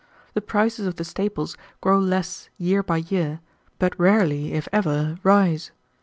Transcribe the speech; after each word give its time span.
The 0.33 0.41
prices 0.41 0.87
of 0.87 0.95
the 0.95 1.03
staples 1.03 1.55
grow 1.79 1.99
less 1.99 2.49
year 2.57 2.81
by 2.81 2.97
year, 2.97 3.39
but 3.77 3.93
rarely, 3.99 4.53
if 4.53 4.67
ever, 4.73 5.19
rise. 5.21 5.69